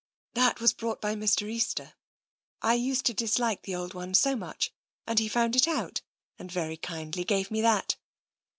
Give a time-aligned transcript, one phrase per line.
[0.33, 1.47] "That was brought by Mr.
[1.47, 1.93] Easter.
[2.59, 4.73] I used to dis like the old one so much,
[5.05, 6.01] and he found it out,
[6.39, 7.97] and very kindly gave me that."